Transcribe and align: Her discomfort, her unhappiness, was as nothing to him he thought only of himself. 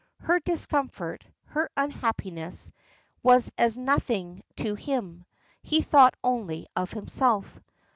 Her 0.21 0.39
discomfort, 0.39 1.23
her 1.43 1.69
unhappiness, 1.77 2.71
was 3.21 3.51
as 3.55 3.77
nothing 3.77 4.41
to 4.55 4.73
him 4.73 5.25
he 5.61 5.83
thought 5.83 6.15
only 6.23 6.65
of 6.75 6.89
himself. 6.89 7.59